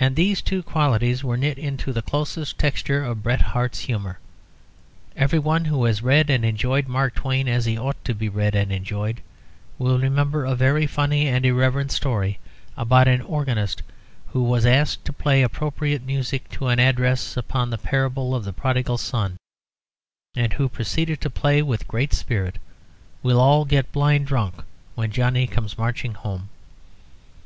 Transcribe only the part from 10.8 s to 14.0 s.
funny and irreverent story about an organist